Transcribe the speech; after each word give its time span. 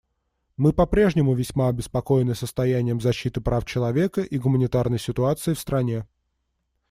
Мы 0.57 0.73
по-прежнему 0.73 1.35
весьма 1.35 1.67
обеспокоены 1.67 2.33
состоянием 2.33 2.99
защиты 2.99 3.39
прав 3.39 3.65
человека 3.65 4.21
и 4.21 4.39
гуманитарной 4.39 4.97
ситуацией 4.97 5.55
в 5.55 5.59
стране. 5.59 6.07